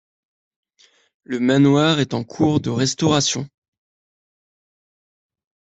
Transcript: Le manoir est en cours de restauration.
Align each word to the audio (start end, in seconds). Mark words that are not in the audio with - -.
Le 1.25 1.39
manoir 1.39 1.99
est 1.99 2.15
en 2.15 2.23
cours 2.23 2.59
de 2.59 2.71
restauration. 2.71 3.47